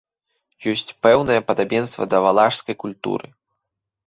Ёсць 0.71 0.93
пэўнае 1.07 1.35
падабенства 1.49 2.09
да 2.15 2.23
валашскай 2.25 2.75
культуры. 2.87 3.27